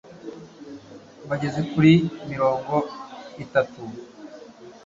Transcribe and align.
bageze 1.29 1.61
kuri 1.71 1.93
mirongo 2.29 2.75
itatu 3.43 3.81